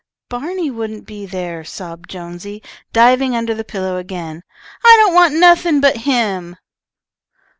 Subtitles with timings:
[0.29, 4.41] "Barney wouldn't be there," sobbed Jonesy, diving under the pillow again.
[4.83, 6.55] "I don't want nothing but him."